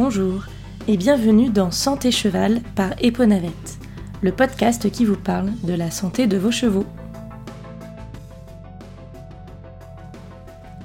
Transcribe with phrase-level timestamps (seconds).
[0.00, 0.44] Bonjour
[0.86, 3.78] et bienvenue dans Santé Cheval par Eponavette,
[4.22, 6.86] le podcast qui vous parle de la santé de vos chevaux.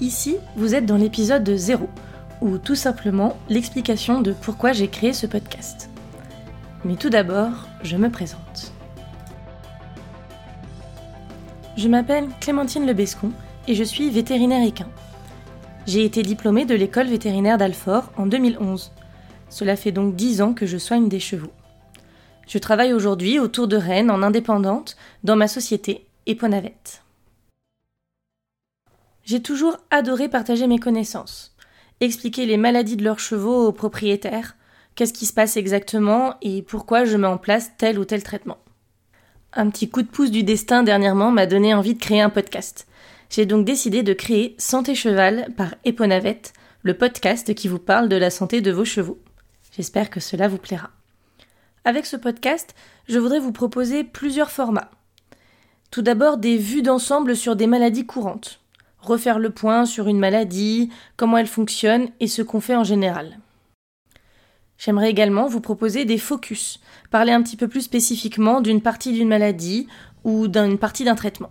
[0.00, 1.88] Ici, vous êtes dans l'épisode 0,
[2.40, 5.88] ou tout simplement l'explication de pourquoi j'ai créé ce podcast.
[6.84, 8.72] Mais tout d'abord, je me présente.
[11.76, 13.30] Je m'appelle Clémentine Lebescon
[13.68, 14.88] et je suis vétérinaire équin.
[15.86, 18.90] J'ai été diplômée de l'école vétérinaire d'Alfort en 2011.
[19.54, 21.52] Cela fait donc 10 ans que je soigne des chevaux.
[22.48, 27.04] Je travaille aujourd'hui autour de Rennes en indépendante dans ma société Eponavette.
[29.22, 31.54] J'ai toujours adoré partager mes connaissances,
[32.00, 34.56] expliquer les maladies de leurs chevaux aux propriétaires,
[34.96, 38.58] qu'est-ce qui se passe exactement et pourquoi je mets en place tel ou tel traitement.
[39.52, 42.88] Un petit coup de pouce du destin dernièrement m'a donné envie de créer un podcast.
[43.30, 48.16] J'ai donc décidé de créer Santé Cheval par Eponavette, le podcast qui vous parle de
[48.16, 49.20] la santé de vos chevaux.
[49.76, 50.90] J'espère que cela vous plaira.
[51.84, 52.76] Avec ce podcast,
[53.08, 54.90] je voudrais vous proposer plusieurs formats.
[55.90, 58.60] Tout d'abord des vues d'ensemble sur des maladies courantes.
[59.00, 63.38] Refaire le point sur une maladie, comment elle fonctionne et ce qu'on fait en général.
[64.78, 69.28] J'aimerais également vous proposer des focus, parler un petit peu plus spécifiquement d'une partie d'une
[69.28, 69.88] maladie
[70.22, 71.50] ou d'une partie d'un traitement.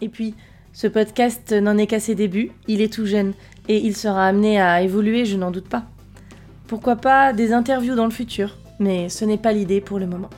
[0.00, 0.34] Et puis,
[0.72, 3.32] ce podcast n'en est qu'à ses débuts, il est tout jeune
[3.68, 5.86] et il sera amené à évoluer, je n'en doute pas.
[6.68, 10.28] Pourquoi pas des interviews dans le futur, mais ce n'est pas l'idée pour le moment.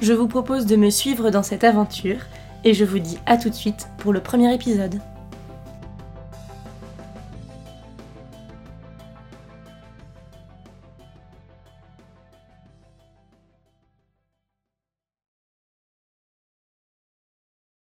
[0.00, 2.20] Je vous propose de me suivre dans cette aventure
[2.62, 5.00] et je vous dis à tout de suite pour le premier épisode.